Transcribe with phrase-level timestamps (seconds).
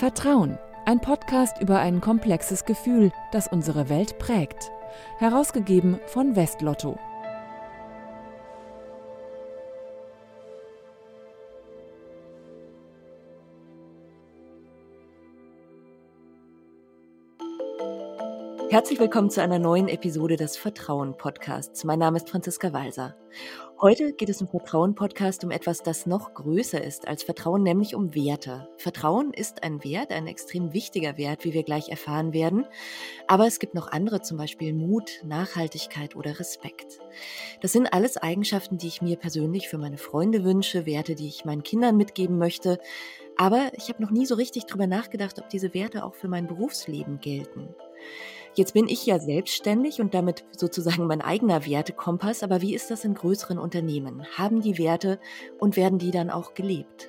[0.00, 4.70] Vertrauen, ein Podcast über ein komplexes Gefühl, das unsere Welt prägt.
[5.18, 6.98] Herausgegeben von Westlotto.
[18.80, 21.84] Herzlich willkommen zu einer neuen Episode des Vertrauen Podcasts.
[21.84, 23.14] Mein Name ist Franziska Walser.
[23.78, 27.94] Heute geht es im Vertrauen Podcast um etwas, das noch größer ist als Vertrauen, nämlich
[27.94, 28.70] um Werte.
[28.78, 32.64] Vertrauen ist ein Wert, ein extrem wichtiger Wert, wie wir gleich erfahren werden.
[33.26, 37.00] Aber es gibt noch andere, zum Beispiel Mut, Nachhaltigkeit oder Respekt.
[37.60, 41.44] Das sind alles Eigenschaften, die ich mir persönlich für meine Freunde wünsche, Werte, die ich
[41.44, 42.78] meinen Kindern mitgeben möchte.
[43.36, 46.46] Aber ich habe noch nie so richtig drüber nachgedacht, ob diese Werte auch für mein
[46.46, 47.74] Berufsleben gelten.
[48.54, 53.04] Jetzt bin ich ja selbstständig und damit sozusagen mein eigener Wertekompass, aber wie ist das
[53.04, 54.26] in größeren Unternehmen?
[54.36, 55.20] Haben die Werte
[55.58, 57.08] und werden die dann auch gelebt?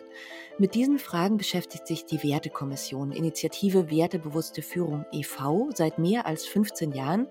[0.61, 5.71] Mit diesen Fragen beschäftigt sich die Wertekommission, Initiative Wertebewusste Führung e.V.
[5.73, 7.27] seit mehr als 15 Jahren.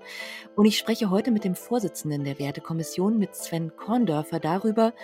[0.56, 4.95] Und ich spreche heute mit dem Vorsitzenden der Wertekommission, mit Sven Korndörfer, darüber,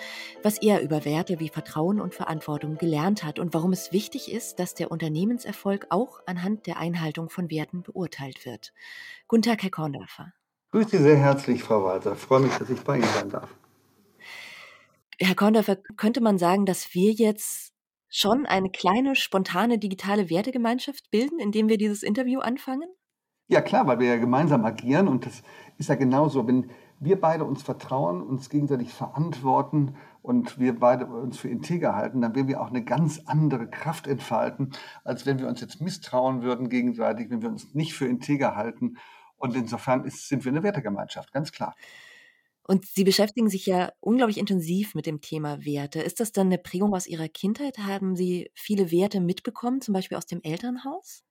[0.42, 4.58] was er über Werte wie Vertrauen und Verantwortung gelernt hat und warum es wichtig ist,
[4.58, 8.72] dass der Unternehmenserfolg auch anhand der Einhaltung von Werten beurteilt wird.
[9.28, 10.32] Guten Tag, Herr Korndörfer.
[10.72, 12.14] Grüße Sie sehr herzlich, Frau Walter.
[12.14, 13.54] Ich freue mich, dass ich bei Ihnen sein darf.
[15.20, 17.75] Herr Korndörfer, könnte man sagen, dass wir jetzt
[18.16, 22.88] schon eine kleine, spontane digitale Wertegemeinschaft bilden, indem wir dieses Interview anfangen?
[23.48, 25.42] Ja, klar, weil wir ja gemeinsam agieren und das
[25.76, 26.46] ist ja genauso.
[26.46, 32.22] Wenn wir beide uns vertrauen, uns gegenseitig verantworten und wir beide uns für integer halten,
[32.22, 34.72] dann werden wir auch eine ganz andere Kraft entfalten,
[35.04, 38.96] als wenn wir uns jetzt misstrauen würden gegenseitig, wenn wir uns nicht für integer halten.
[39.36, 41.76] Und insofern ist, sind wir eine Wertegemeinschaft, ganz klar.
[42.66, 46.00] Und Sie beschäftigen sich ja unglaublich intensiv mit dem Thema Werte.
[46.00, 47.78] Ist das dann eine Prägung aus Ihrer Kindheit?
[47.78, 51.22] Haben Sie viele Werte mitbekommen, zum Beispiel aus dem Elternhaus?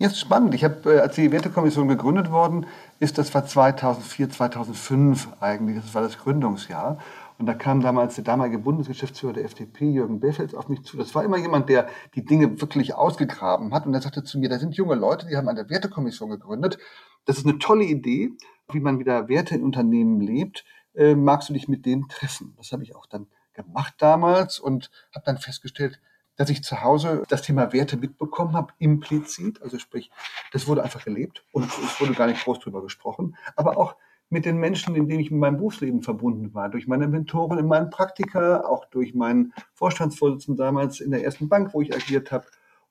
[0.00, 0.54] Ja, ist spannend.
[0.54, 2.66] Ich habe, äh, als die Wertekommission gegründet worden
[3.00, 5.76] ist, das war 2004, 2005 eigentlich.
[5.76, 6.98] Das war das Gründungsjahr.
[7.38, 10.96] Und da kam damals der damalige Bundesgeschäftsführer der FDP, Jürgen Beffels, auf mich zu.
[10.96, 13.86] Das war immer jemand, der die Dinge wirklich ausgegraben hat.
[13.86, 16.78] Und er sagte zu mir, da sind junge Leute, die haben eine Wertekommission gegründet.
[17.26, 18.32] Das ist eine tolle Idee
[18.72, 20.64] wie man wieder Werte in Unternehmen lebt,
[20.94, 22.54] äh, magst du dich mit denen treffen?
[22.56, 26.00] Das habe ich auch dann gemacht damals und habe dann festgestellt,
[26.36, 29.60] dass ich zu Hause das Thema Werte mitbekommen habe, implizit.
[29.60, 30.10] Also sprich,
[30.52, 33.36] das wurde einfach gelebt und es wurde gar nicht groß drüber gesprochen.
[33.56, 33.96] Aber auch
[34.30, 37.66] mit den Menschen, in denen ich in meinem Berufsleben verbunden war, durch meine Mentoren in
[37.66, 42.46] meinen Praktika, auch durch meinen Vorstandsvorsitzenden damals in der ersten Bank, wo ich agiert habe.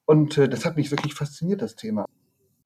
[0.05, 2.05] Und äh, das hat mich wirklich fasziniert, das Thema.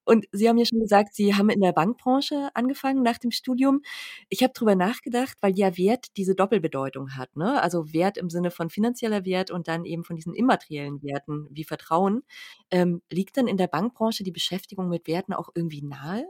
[0.04, 3.82] Und Sie haben ja schon gesagt, Sie haben in der Bankbranche angefangen nach dem Studium.
[4.30, 7.36] Ich habe drüber nachgedacht, weil ja Wert diese Doppelbedeutung hat.
[7.36, 7.62] Ne?
[7.62, 11.64] Also Wert im Sinne von finanzieller Wert und dann eben von diesen immateriellen Werten wie
[11.64, 12.24] Vertrauen.
[12.72, 16.26] Ähm, liegt dann in der Bankbranche die Beschäftigung mit Werten auch irgendwie nahe?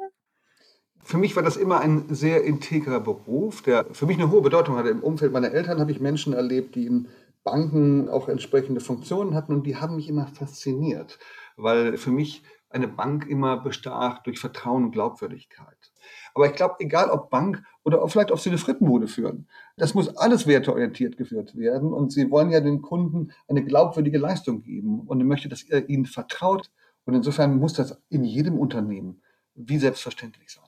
[1.03, 4.75] Für mich war das immer ein sehr integrer Beruf, der für mich eine hohe Bedeutung
[4.75, 4.89] hatte.
[4.89, 7.07] Im Umfeld meiner Eltern habe ich Menschen erlebt, die in
[7.43, 11.17] Banken auch entsprechende Funktionen hatten und die haben mich immer fasziniert,
[11.57, 12.43] weil für mich
[12.73, 15.91] eine Bank immer bestach durch Vertrauen und Glaubwürdigkeit.
[16.33, 20.15] Aber ich glaube, egal ob Bank oder vielleicht auch Sie eine Frittenbude führen, das muss
[20.17, 21.93] alles werteorientiert geführt werden.
[21.93, 26.05] Und Sie wollen ja den Kunden eine glaubwürdige Leistung geben und möchte, dass er ihnen
[26.05, 26.71] vertraut.
[27.05, 29.21] Und insofern muss das in jedem Unternehmen
[29.55, 30.65] wie selbstverständlich sein.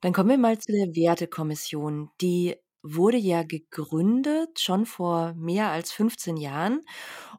[0.00, 2.10] Dann kommen wir mal zu der Wertekommission.
[2.20, 6.80] Die wurde ja gegründet schon vor mehr als 15 Jahren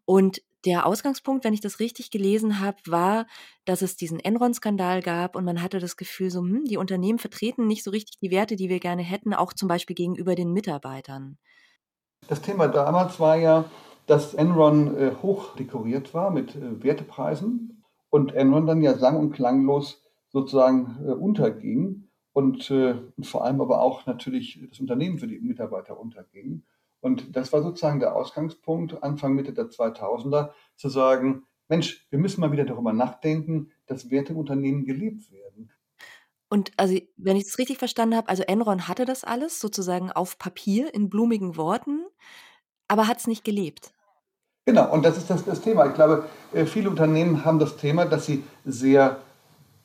[0.05, 3.25] und der Ausgangspunkt, wenn ich das richtig gelesen habe, war,
[3.65, 7.67] dass es diesen Enron-Skandal gab und man hatte das Gefühl, so, hm, die Unternehmen vertreten
[7.67, 11.37] nicht so richtig die Werte, die wir gerne hätten, auch zum Beispiel gegenüber den Mitarbeitern.
[12.27, 13.65] Das Thema damals war ja,
[14.07, 19.31] dass Enron äh, hoch dekoriert war mit äh, Wertepreisen und Enron dann ja sang- und
[19.31, 25.27] klanglos sozusagen äh, unterging und, äh, und vor allem aber auch natürlich das Unternehmen für
[25.27, 26.63] die Mitarbeiter unterging.
[27.01, 32.41] Und das war sozusagen der Ausgangspunkt, Anfang, Mitte der 2000er, zu sagen, Mensch, wir müssen
[32.41, 35.71] mal wieder darüber nachdenken, dass Werte im Unternehmen gelebt werden.
[36.49, 40.37] Und also, wenn ich es richtig verstanden habe, also Enron hatte das alles sozusagen auf
[40.37, 42.01] Papier in blumigen Worten,
[42.89, 43.93] aber hat es nicht gelebt.
[44.65, 45.87] Genau, und das ist das, das Thema.
[45.87, 49.21] Ich glaube, äh, viele Unternehmen haben das Thema, dass sie sehr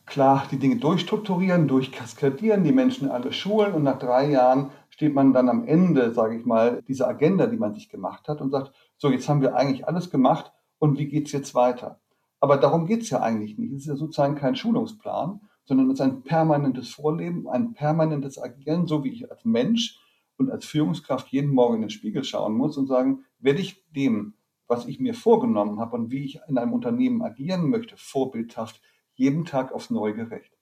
[0.07, 5.33] klar die Dinge durchstrukturieren, durchkaskadieren, die Menschen alle schulen und nach drei Jahren steht man
[5.33, 8.73] dann am Ende, sage ich mal, dieser Agenda, die man sich gemacht hat und sagt,
[8.97, 12.01] so, jetzt haben wir eigentlich alles gemacht und wie geht es jetzt weiter?
[12.41, 13.73] Aber darum geht es ja eigentlich nicht.
[13.73, 18.87] Es ist ja sozusagen kein Schulungsplan, sondern es ist ein permanentes Vorleben, ein permanentes Agieren,
[18.87, 20.01] so wie ich als Mensch
[20.37, 24.35] und als Führungskraft jeden Morgen in den Spiegel schauen muss und sagen, werde ich dem
[24.69, 28.81] was ich mir vorgenommen habe und wie ich in einem Unternehmen agieren möchte, vorbildhaft,
[29.15, 30.56] jeden Tag aufs Neue gerecht.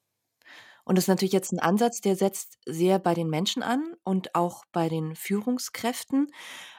[0.85, 4.35] Und das ist natürlich jetzt ein Ansatz, der setzt sehr bei den Menschen an und
[4.35, 6.29] auch bei den Führungskräften.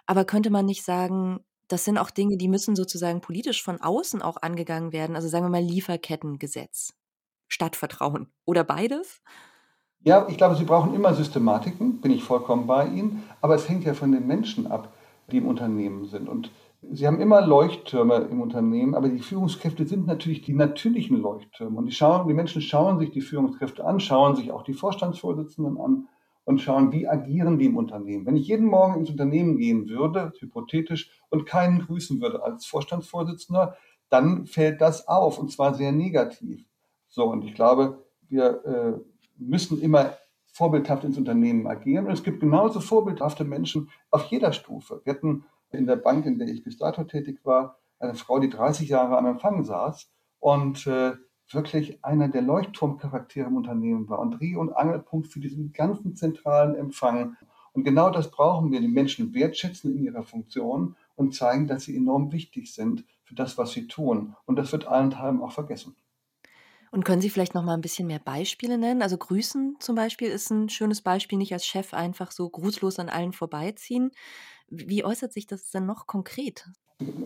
[0.05, 4.21] Aber könnte man nicht sagen, das sind auch Dinge, die müssen sozusagen politisch von außen
[4.21, 5.15] auch angegangen werden?
[5.15, 6.93] Also, sagen wir mal Lieferkettengesetz
[7.47, 9.21] statt Vertrauen oder beides?
[10.01, 13.85] Ja, ich glaube, Sie brauchen immer Systematiken, bin ich vollkommen bei Ihnen, aber es hängt
[13.85, 14.93] ja von den Menschen ab,
[15.31, 16.29] die im Unternehmen sind.
[16.29, 16.51] Und
[16.91, 21.77] Sie haben immer Leuchttürme im Unternehmen, aber die Führungskräfte sind natürlich die natürlichen Leuchttürme.
[21.77, 25.77] Und die, schauen, die Menschen schauen sich die Führungskräfte an, schauen sich auch die Vorstandsvorsitzenden
[25.79, 26.07] an
[26.43, 28.25] und schauen, wie agieren die im Unternehmen.
[28.25, 33.75] Wenn ich jeden Morgen ins Unternehmen gehen würde, hypothetisch, und keinen grüßen würde als Vorstandsvorsitzender,
[34.09, 36.65] dann fällt das auf und zwar sehr negativ.
[37.07, 38.93] So, und ich glaube, wir äh,
[39.37, 40.13] müssen immer
[40.53, 42.05] vorbildhaft ins Unternehmen agieren.
[42.05, 45.01] Und es gibt genauso vorbildhafte Menschen auf jeder Stufe.
[45.03, 45.43] Wir hatten
[45.75, 49.17] in der Bank, in der ich bis dato tätig war, eine Frau, die 30 Jahre
[49.17, 51.13] am Empfang saß und äh,
[51.51, 56.75] wirklich einer der Leuchtturmcharaktere im Unternehmen war und Dreh- und Angelpunkt für diesen ganzen zentralen
[56.75, 57.37] Empfang.
[57.73, 61.95] Und genau das brauchen wir, die Menschen wertschätzen in ihrer Funktion und zeigen, dass sie
[61.95, 64.35] enorm wichtig sind für das, was sie tun.
[64.45, 65.95] Und das wird allenthalben auch vergessen.
[66.95, 69.01] Und können Sie vielleicht noch mal ein bisschen mehr Beispiele nennen?
[69.01, 73.09] Also grüßen zum Beispiel ist ein schönes Beispiel, nicht als Chef einfach so grußlos an
[73.09, 74.11] allen vorbeiziehen.
[74.69, 76.69] Wie äußert sich das denn noch konkret?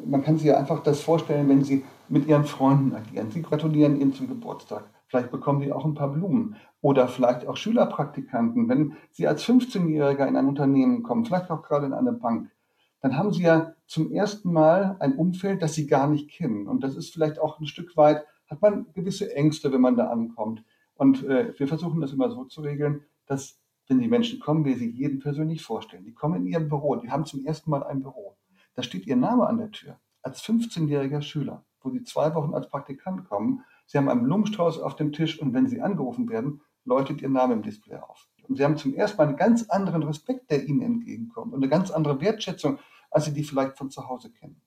[0.08, 3.30] Man kann sich ja einfach das vorstellen, wenn Sie mit Ihren Freunden agieren.
[3.30, 4.90] Sie gratulieren Ihnen zum Geburtstag.
[5.06, 6.56] Vielleicht bekommen Sie auch ein paar Blumen.
[6.82, 8.68] Oder vielleicht auch Schülerpraktikanten.
[8.70, 12.50] Wenn Sie als 15-Jähriger in ein Unternehmen kommen, vielleicht auch gerade in eine Bank,
[13.02, 16.68] dann haben Sie ja zum ersten Mal ein Umfeld, das Sie gar nicht kennen.
[16.68, 20.08] Und das ist vielleicht auch ein Stück weit, hat man gewisse Ängste, wenn man da
[20.08, 20.64] ankommt.
[20.96, 24.78] Und äh, wir versuchen das immer so zu regeln, dass wenn die Menschen kommen, wir
[24.78, 26.06] sie jedem persönlich vorstellen.
[26.06, 28.38] Die kommen in ihrem Büro, die haben zum ersten Mal ein Büro.
[28.76, 30.00] Da steht ihr Name an der Tür.
[30.22, 34.96] Als 15-jähriger Schüler, wo sie zwei Wochen als Praktikant kommen, sie haben einen Blumenstrauß auf
[34.96, 38.28] dem Tisch und wenn sie angerufen werden, läutet ihr Name im Display auf.
[38.48, 41.70] Und sie haben zum ersten Mal einen ganz anderen Respekt, der ihnen entgegenkommt und eine
[41.70, 42.80] ganz andere Wertschätzung,
[43.12, 44.62] als sie die vielleicht von zu Hause kennen.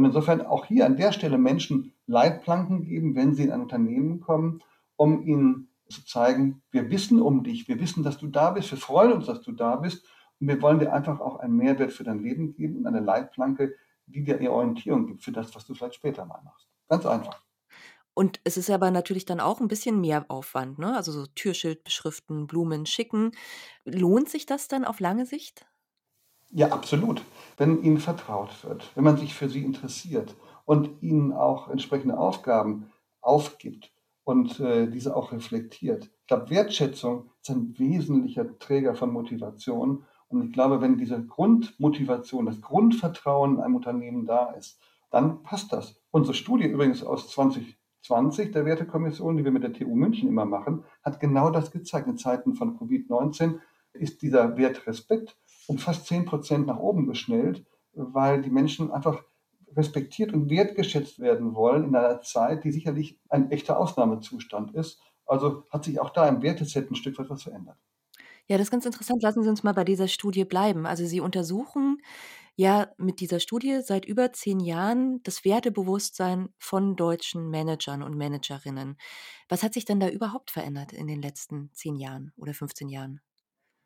[0.00, 4.20] Und insofern auch hier an der Stelle Menschen Leitplanken geben, wenn sie in ein Unternehmen
[4.20, 4.62] kommen,
[4.96, 8.78] um ihnen zu zeigen, wir wissen um dich, wir wissen, dass du da bist, wir
[8.78, 10.06] freuen uns, dass du da bist
[10.40, 13.74] und wir wollen dir einfach auch einen Mehrwert für dein Leben geben und eine Leitplanke,
[14.06, 16.68] die dir eine Orientierung gibt für das, was du vielleicht später mal machst.
[16.88, 17.42] Ganz einfach.
[18.14, 20.96] Und es ist aber natürlich dann auch ein bisschen mehr Aufwand, ne?
[20.96, 23.32] Also so Türschild beschriften, Blumen schicken.
[23.84, 25.66] Lohnt sich das dann auf lange Sicht?
[26.50, 27.22] Ja, absolut.
[27.56, 32.90] Wenn ihnen vertraut wird, wenn man sich für sie interessiert und ihnen auch entsprechende Aufgaben
[33.20, 33.92] aufgibt,
[34.30, 36.04] und äh, diese auch reflektiert.
[36.20, 40.04] Ich glaube, Wertschätzung ist ein wesentlicher Träger von Motivation.
[40.28, 44.78] Und ich glaube, wenn diese Grundmotivation, das Grundvertrauen in einem Unternehmen da ist,
[45.10, 46.00] dann passt das.
[46.12, 50.84] Unsere Studie übrigens aus 2020 der Wertekommission, die wir mit der TU München immer machen,
[51.02, 52.06] hat genau das gezeigt.
[52.06, 53.58] In Zeiten von Covid-19
[53.94, 55.36] ist dieser Wert Respekt
[55.70, 59.22] um fast 10 Prozent nach oben geschnellt, weil die Menschen einfach
[59.76, 65.00] respektiert und wertgeschätzt werden wollen in einer Zeit, die sicherlich ein echter Ausnahmezustand ist.
[65.26, 67.78] Also hat sich auch da im Werteset ein Stück weit was verändert.
[68.48, 69.22] Ja, das ist ganz interessant.
[69.22, 70.86] Lassen Sie uns mal bei dieser Studie bleiben.
[70.86, 71.98] Also Sie untersuchen
[72.56, 78.96] ja mit dieser Studie seit über zehn Jahren das Wertebewusstsein von deutschen Managern und Managerinnen.
[79.48, 83.20] Was hat sich denn da überhaupt verändert in den letzten zehn Jahren oder 15 Jahren?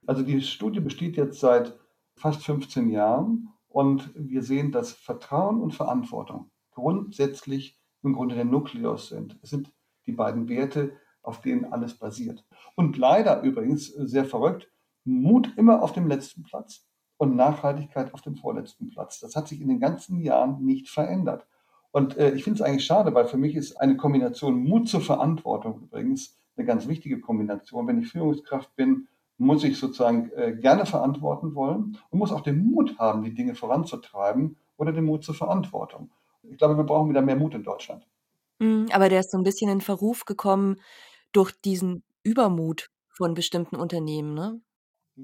[0.06, 1.78] Also die Studie besteht jetzt seit
[2.16, 9.08] fast 15 Jahren und wir sehen, dass Vertrauen und Verantwortung grundsätzlich im Grunde der Nukleus
[9.08, 9.38] sind.
[9.42, 9.72] Es sind
[10.06, 10.92] die beiden Werte,
[11.22, 12.44] auf denen alles basiert.
[12.76, 14.70] Und leider übrigens, sehr verrückt,
[15.04, 19.20] Mut immer auf dem letzten Platz und Nachhaltigkeit auf dem vorletzten Platz.
[19.20, 21.46] Das hat sich in den ganzen Jahren nicht verändert.
[21.92, 25.00] Und äh, ich finde es eigentlich schade, weil für mich ist eine Kombination Mut zur
[25.00, 27.86] Verantwortung übrigens eine ganz wichtige Kombination.
[27.86, 32.64] Wenn ich Führungskraft bin, muss ich sozusagen äh, gerne verantworten wollen und muss auch den
[32.64, 36.10] Mut haben, die Dinge voranzutreiben oder den Mut zur Verantwortung.
[36.42, 38.06] Ich glaube, wir brauchen wieder mehr Mut in Deutschland.
[38.58, 40.76] Mhm, aber der ist so ein bisschen in Verruf gekommen
[41.32, 44.60] durch diesen Übermut von bestimmten Unternehmen, ne?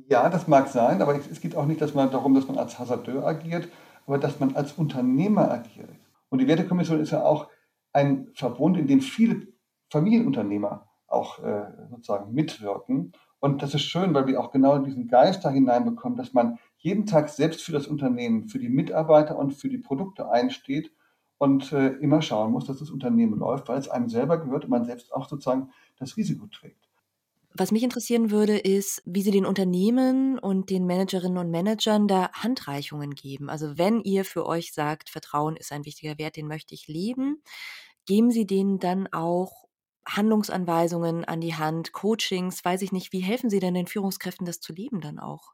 [0.08, 2.78] Ja, das mag sein, aber es geht auch nicht dass man darum, dass man als
[2.78, 3.68] Hasardeur agiert,
[4.06, 5.90] aber dass man als Unternehmer agiert.
[6.28, 7.48] Und die Wertekommission ist ja auch
[7.92, 9.48] ein Verbund, in dem viele
[9.90, 13.12] Familienunternehmer auch äh, sozusagen mitwirken.
[13.40, 17.06] Und das ist schön, weil wir auch genau diesen Geist da hineinbekommen, dass man jeden
[17.06, 20.92] Tag selbst für das Unternehmen, für die Mitarbeiter und für die Produkte einsteht
[21.38, 24.70] und äh, immer schauen muss, dass das Unternehmen läuft, weil es einem selber gehört und
[24.70, 26.90] man selbst auch sozusagen das Risiko trägt.
[27.54, 32.30] Was mich interessieren würde, ist, wie Sie den Unternehmen und den Managerinnen und Managern da
[32.32, 33.50] Handreichungen geben.
[33.50, 37.42] Also wenn ihr für euch sagt, Vertrauen ist ein wichtiger Wert, den möchte ich leben,
[38.06, 39.64] geben Sie denen dann auch
[40.06, 44.60] Handlungsanweisungen an die Hand, Coachings, weiß ich nicht, wie helfen Sie denn den Führungskräften, das
[44.60, 45.52] zu leben dann auch?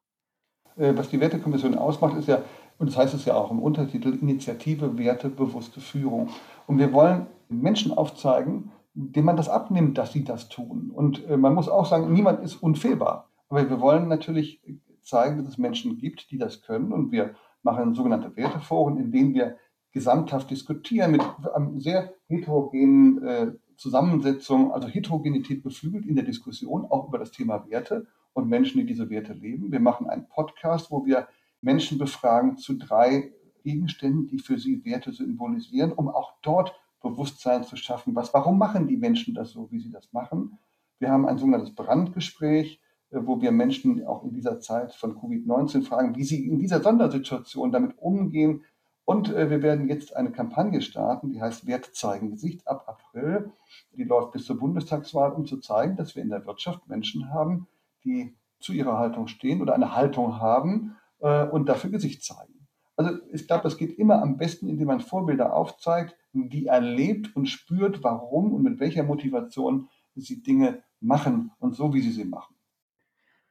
[0.76, 2.42] Äh, was die Wertekommission ausmacht, ist ja,
[2.78, 6.30] und das heißt es ja auch im Untertitel, Initiative, Werte, bewusste Führung.
[6.66, 10.90] Und wir wollen Menschen aufzeigen, dem man das abnimmt, dass sie das tun.
[10.94, 13.30] Und äh, man muss auch sagen, niemand ist unfehlbar.
[13.48, 14.60] Aber wir wollen natürlich
[15.02, 16.92] zeigen, dass es Menschen gibt, die das können.
[16.92, 19.56] Und wir machen sogenannte Werteforen, in denen wir
[19.92, 21.22] gesamthaft diskutieren mit
[21.54, 27.68] einem sehr heterogenen äh, Zusammensetzung, also Heterogenität beflügelt in der Diskussion, auch über das Thema
[27.68, 29.72] Werte und Menschen, die diese Werte leben.
[29.72, 31.28] Wir machen einen Podcast, wo wir
[31.60, 37.76] Menschen befragen zu drei Gegenständen, die für sie Werte symbolisieren, um auch dort Bewusstsein zu
[37.76, 38.14] schaffen.
[38.14, 40.58] Was, warum machen die Menschen das so, wie sie das machen?
[40.98, 42.80] Wir haben ein sogenanntes Brandgespräch,
[43.10, 46.82] äh, wo wir Menschen auch in dieser Zeit von Covid-19 fragen, wie sie in dieser
[46.82, 48.64] Sondersituation damit umgehen.
[49.04, 52.85] Und äh, wir werden jetzt eine Kampagne starten, die heißt Werte zeigen Gesicht ab
[53.16, 53.52] April.
[53.96, 57.66] Die läuft bis zur Bundestagswahl, um zu zeigen, dass wir in der Wirtschaft Menschen haben,
[58.04, 62.66] die zu ihrer Haltung stehen oder eine Haltung haben äh, und dafür Gesicht zeigen.
[62.96, 67.46] Also ich glaube, das geht immer am besten, indem man Vorbilder aufzeigt, die erlebt und
[67.46, 72.54] spürt, warum und mit welcher Motivation sie Dinge machen und so, wie sie sie machen.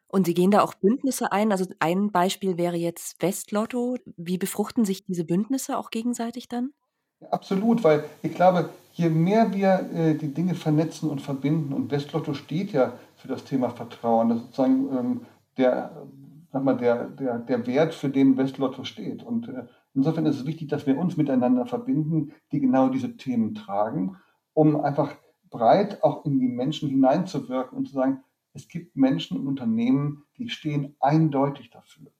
[0.08, 1.52] Und Sie gehen da auch Bündnisse ein?
[1.52, 3.98] Also ein Beispiel wäre jetzt Westlotto.
[4.16, 6.72] Wie befruchten sich diese Bündnisse auch gegenseitig dann?
[7.20, 11.92] Ja, absolut, weil ich glaube, je mehr wir äh, die Dinge vernetzen und verbinden, und
[11.92, 15.22] Westlotto steht ja für das Thema Vertrauen, das ist sozusagen ähm,
[15.58, 16.08] der,
[16.52, 19.24] sag mal, der, der, der Wert, für den Westlotto steht.
[19.24, 23.56] Und äh, Insofern ist es wichtig, dass wir uns miteinander verbinden, die genau diese Themen
[23.56, 24.18] tragen,
[24.54, 25.16] um einfach
[25.50, 28.22] breit auch in die Menschen hineinzuwirken und zu sagen,
[28.54, 32.12] es gibt Menschen und Unternehmen, die stehen eindeutig dafür.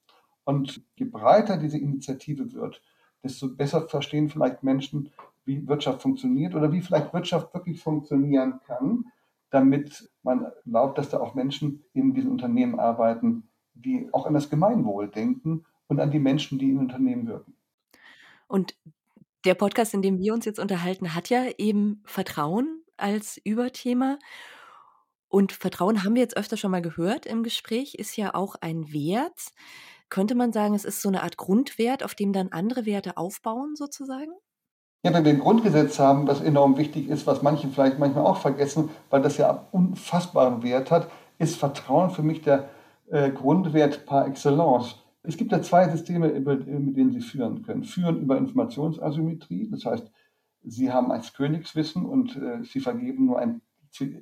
[0.46, 2.82] Und je breiter diese Initiative wird,
[3.24, 5.12] desto besser verstehen vielleicht Menschen,
[5.46, 9.06] wie Wirtschaft funktioniert oder wie vielleicht Wirtschaft wirklich funktionieren kann,
[9.50, 14.50] damit man glaubt, dass da auch Menschen in diesen Unternehmen arbeiten, die auch an das
[14.50, 17.56] Gemeinwohl denken und an die Menschen, die in Unternehmen wirken.
[18.48, 18.76] Und
[19.46, 24.18] der Podcast, in dem wir uns jetzt unterhalten, hat ja eben Vertrauen als Überthema.
[25.28, 28.92] Und Vertrauen haben wir jetzt öfter schon mal gehört im Gespräch, ist ja auch ein
[28.92, 29.52] Wert.
[30.10, 33.76] Könnte man sagen, es ist so eine Art Grundwert, auf dem dann andere Werte aufbauen,
[33.76, 34.32] sozusagen?
[35.04, 38.38] Ja, wenn wir ein Grundgesetz haben, was enorm wichtig ist, was manche vielleicht manchmal auch
[38.38, 42.70] vergessen, weil das ja unfassbaren Wert hat, ist Vertrauen für mich der
[43.10, 44.96] äh, Grundwert par excellence.
[45.22, 47.84] Es gibt ja zwei Systeme, mit denen Sie führen können.
[47.84, 50.12] Führen über Informationsasymmetrie, das heißt,
[50.64, 53.62] Sie haben als Königswissen und äh, Sie vergeben nur ein,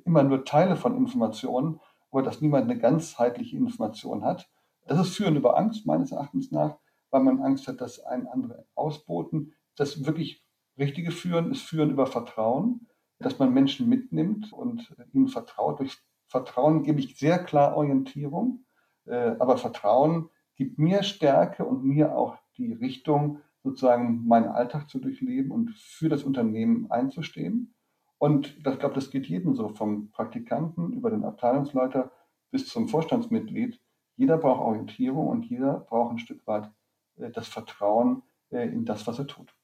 [0.04, 4.48] immer nur Teile von Informationen, aber dass niemand eine ganzheitliche Information hat.
[4.86, 6.76] Das ist Führen über Angst, meines Erachtens nach,
[7.10, 9.54] weil man Angst hat, dass ein andere ausboten.
[9.76, 10.43] Das wirklich
[10.78, 12.88] richtige Führen ist Führen über Vertrauen,
[13.18, 15.80] dass man Menschen mitnimmt und ihnen vertraut.
[15.80, 18.64] Durch Vertrauen gebe ich sehr klar Orientierung,
[19.06, 24.98] äh, aber Vertrauen gibt mir Stärke und mir auch die Richtung, sozusagen meinen Alltag zu
[24.98, 27.74] durchleben und für das Unternehmen einzustehen.
[28.18, 32.12] Und ich glaube, das geht jedem so, vom Praktikanten über den Abteilungsleiter
[32.50, 33.80] bis zum Vorstandsmitglied.
[34.16, 36.70] Jeder braucht Orientierung und jeder braucht ein Stück weit
[37.16, 39.54] äh, das Vertrauen äh, in das, was er tut.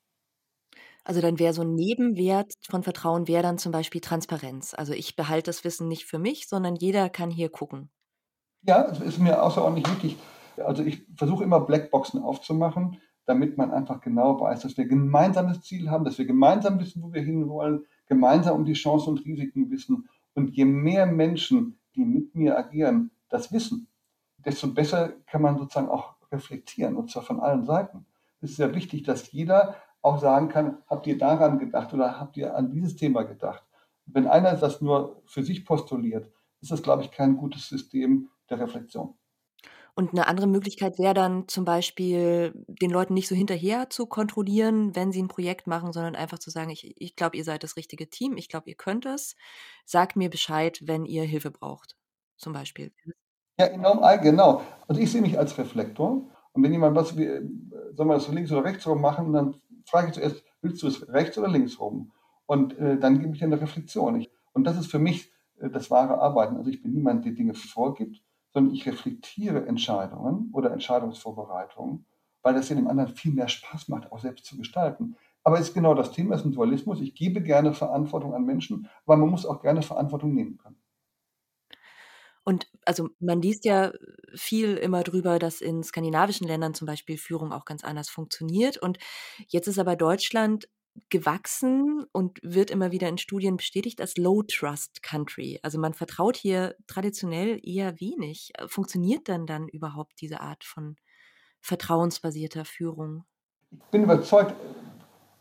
[1.11, 4.75] Also dann wäre so ein Nebenwert von Vertrauen wäre dann zum Beispiel Transparenz.
[4.75, 7.90] Also ich behalte das Wissen nicht für mich, sondern jeder kann hier gucken.
[8.62, 10.17] Ja, es ist mir außerordentlich wichtig.
[10.64, 15.62] Also ich versuche immer Blackboxen aufzumachen, damit man einfach genau weiß, dass wir ein gemeinsames
[15.62, 19.69] Ziel haben, dass wir gemeinsam wissen, wo wir hinwollen, gemeinsam um die Chancen und Risiken
[19.69, 20.09] wissen.
[20.35, 23.88] Und je mehr Menschen, die mit mir agieren, das wissen,
[24.45, 28.07] desto besser kann man sozusagen auch reflektieren, und zwar von allen Seiten.
[28.40, 32.37] Es ist sehr wichtig, dass jeder auch sagen kann, habt ihr daran gedacht oder habt
[32.37, 33.64] ihr an dieses Thema gedacht?
[34.07, 36.30] Wenn einer das nur für sich postuliert,
[36.61, 39.14] ist das, glaube ich, kein gutes System der Reflexion.
[39.95, 44.95] Und eine andere Möglichkeit wäre dann zum Beispiel, den Leuten nicht so hinterher zu kontrollieren,
[44.97, 47.76] wenn sie ein Projekt machen, sondern einfach zu sagen: „Ich ich glaube, ihr seid das
[47.76, 48.37] richtige Team.
[48.37, 49.35] Ich glaube, ihr könnt es.
[49.85, 51.97] Sagt mir Bescheid, wenn ihr Hilfe braucht“,
[52.37, 52.92] zum Beispiel.
[53.59, 54.62] Ja, enorm genau.
[54.88, 57.42] Also, ich sehe mich als Reflektor und wenn jemand was wie äh,
[57.95, 61.08] soll man das links oder rechts rum machen, dann frage ich zuerst: „Willst du es
[61.08, 62.12] rechts oder links rum?“
[62.46, 64.20] Und, äh, dann gebe ich eine Reflexion.
[64.20, 66.56] Ich und das ist für mich, äh, das wahre Arbeiten.
[66.56, 68.22] Also, ich bin niemand, der Dinge vorgibt,
[68.52, 72.06] sondern ich reflektiere Entscheidungen oder Entscheidungsvorbereitungen,
[72.42, 75.16] weil das ja dem anderen viel mehr Spaß macht, auch selbst zu gestalten.
[75.44, 77.00] Aber es ist genau das Thema, es ist ein Dualismus.
[77.00, 80.79] Ich gebe gerne Verantwortung an Menschen, aber man muss auch gerne Verantwortung nehmen können.
[82.50, 83.92] Und also man liest ja
[84.35, 88.76] viel immer drüber, dass in skandinavischen Ländern zum Beispiel Führung auch ganz anders funktioniert.
[88.76, 88.99] Und
[89.47, 90.69] jetzt ist aber Deutschland
[91.11, 95.61] gewachsen und wird immer wieder in Studien bestätigt als Low Trust Country.
[95.62, 98.52] Also man vertraut hier traditionell eher wenig.
[98.66, 100.97] Funktioniert dann dann überhaupt diese Art von
[101.61, 103.26] vertrauensbasierter Führung?
[103.71, 104.57] Ich bin überzeugt,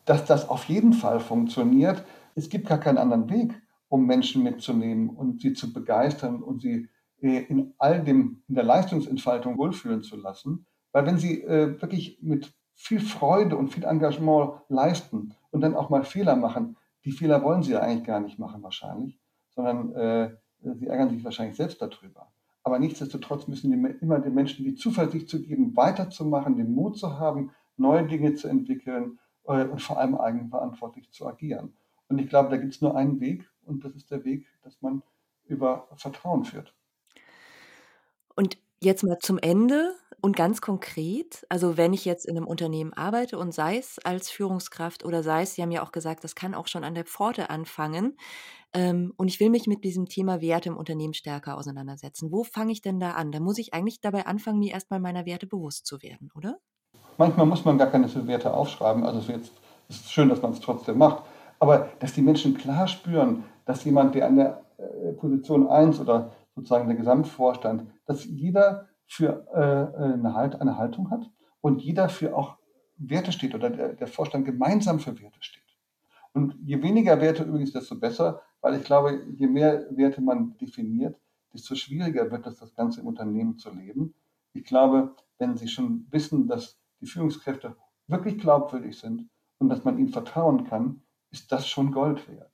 [0.05, 2.05] dass das auf jeden Fall funktioniert.
[2.35, 6.75] Es gibt gar keinen anderen Weg, um Menschen mitzunehmen und sie zu begeistern und sie
[6.75, 6.87] äh,
[7.21, 10.65] in all dem, in der Leistungsentfaltung wohlfühlen zu lassen.
[10.91, 15.89] Weil wenn sie äh, wirklich mit viel Freude und viel Engagement leisten und dann auch
[15.89, 20.35] mal Fehler machen, die Fehler wollen sie ja eigentlich gar nicht machen wahrscheinlich, sondern äh,
[20.61, 22.31] sie ärgern sich wahrscheinlich selbst darüber.
[22.63, 27.19] Aber nichtsdestotrotz müssen die, immer den Menschen die Zuversicht zu geben, weiterzumachen, den Mut zu
[27.19, 31.73] haben, neue Dinge zu entwickeln äh, und vor allem eigenverantwortlich zu agieren.
[32.09, 34.81] Und ich glaube, da gibt es nur einen Weg und das ist der Weg, dass
[34.81, 35.03] man
[35.45, 36.73] über Vertrauen führt.
[38.39, 42.93] Und jetzt mal zum Ende und ganz konkret, also wenn ich jetzt in einem Unternehmen
[42.93, 46.35] arbeite und sei es als Führungskraft oder sei es, Sie haben ja auch gesagt, das
[46.35, 48.15] kann auch schon an der Pforte anfangen,
[48.73, 52.31] ähm, und ich will mich mit diesem Thema Werte im Unternehmen stärker auseinandersetzen.
[52.31, 53.33] Wo fange ich denn da an?
[53.33, 56.59] Da muss ich eigentlich dabei anfangen, mir erstmal meiner Werte bewusst zu werden, oder?
[57.17, 59.03] Manchmal muss man gar keine Werte aufschreiben.
[59.03, 59.51] Also es
[59.89, 61.23] ist schön, dass man es trotzdem macht.
[61.59, 66.31] Aber dass die Menschen klar spüren, dass jemand, der an der äh, Position 1 oder
[66.59, 71.29] sozusagen der Gesamtvorstand, dass jeder für äh, eine, halt, eine Haltung hat
[71.61, 72.57] und jeder für auch
[72.97, 75.63] Werte steht oder der, der Vorstand gemeinsam für Werte steht.
[76.33, 81.17] Und je weniger Werte übrigens, desto besser, weil ich glaube, je mehr Werte man definiert,
[81.53, 84.13] desto schwieriger wird es, das Ganze im Unternehmen zu leben.
[84.53, 87.75] Ich glaube, wenn Sie schon wissen, dass die Führungskräfte
[88.07, 91.01] wirklich glaubwürdig sind und dass man ihnen vertrauen kann,
[91.31, 92.51] ist das schon Gold wert.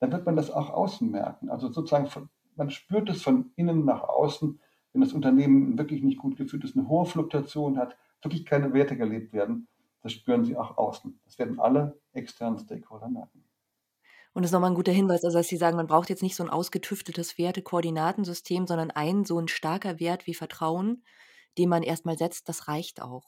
[0.00, 1.48] Dann wird man das auch außen merken.
[1.50, 2.28] Also sozusagen, von,
[2.58, 4.60] man spürt es von innen nach außen,
[4.92, 8.96] wenn das Unternehmen wirklich nicht gut geführt ist, eine hohe Fluktuation hat, wirklich keine Werte
[8.96, 9.68] gelebt werden,
[10.02, 11.20] das spüren sie auch außen.
[11.24, 13.44] Das werden alle externen Stakeholder merken.
[14.34, 16.36] Und das ist nochmal ein guter Hinweis, also dass Sie sagen, man braucht jetzt nicht
[16.36, 21.02] so ein ausgetüfteltes Werte-Koordinatensystem, sondern ein so ein starker Wert wie Vertrauen,
[21.56, 23.24] den man erstmal setzt, das reicht auch.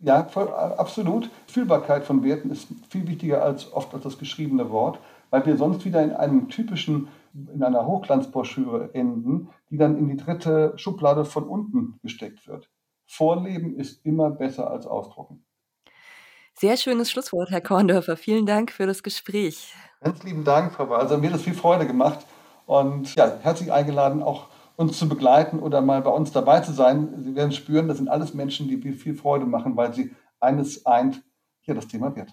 [0.00, 1.28] Ja, voll, absolut.
[1.48, 5.84] Fühlbarkeit von Werten ist viel wichtiger als oft als das geschriebene Wort, weil wir sonst
[5.84, 7.08] wieder in einem typischen,
[7.54, 12.70] in einer Hochglanzbroschüre enden, die dann in die dritte Schublade von unten gesteckt wird.
[13.06, 15.44] Vorleben ist immer besser als ausdrucken.
[16.54, 18.16] Sehr schönes Schlusswort, Herr Korndörfer.
[18.16, 19.72] Vielen Dank für das Gespräch.
[20.00, 21.16] Ganz lieben Dank, Frau Walser.
[21.16, 22.26] Mir hat es viel Freude gemacht
[22.66, 27.14] und ja, herzlich eingeladen, auch uns zu begleiten oder mal bei uns dabei zu sein.
[27.22, 31.22] Sie werden spüren, das sind alles Menschen, die viel Freude machen, weil sie eines eint,
[31.60, 32.32] hier das Thema Wert.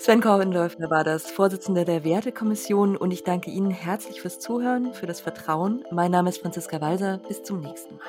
[0.00, 5.06] Sven Korwendorfer war das, Vorsitzender der Wertekommission und ich danke Ihnen herzlich fürs Zuhören, für
[5.06, 5.82] das Vertrauen.
[5.90, 7.18] Mein Name ist Franziska Walser.
[7.26, 8.04] Bis zum nächsten Mal.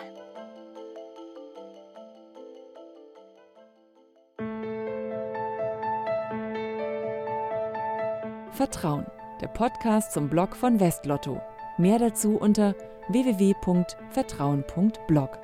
[8.51, 9.07] Vertrauen,
[9.41, 11.41] der Podcast zum Blog von Westlotto.
[11.79, 12.75] Mehr dazu unter
[13.09, 15.39] www.vertrauen.blog.